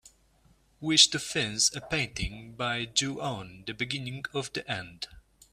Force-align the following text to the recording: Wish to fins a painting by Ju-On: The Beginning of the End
Wish 0.79 1.09
to 1.09 1.19
fins 1.19 1.69
a 1.75 1.79
painting 1.81 2.55
by 2.55 2.85
Ju-On: 2.85 3.63
The 3.67 3.75
Beginning 3.75 4.25
of 4.33 4.51
the 4.53 4.67
End 4.67 5.07